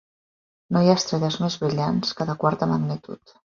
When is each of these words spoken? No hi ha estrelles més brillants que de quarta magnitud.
No 0.75 0.81
hi 0.85 0.89
ha 0.89 0.95
estrelles 1.01 1.37
més 1.45 1.59
brillants 1.65 2.17
que 2.21 2.29
de 2.33 2.39
quarta 2.47 2.73
magnitud. 2.75 3.39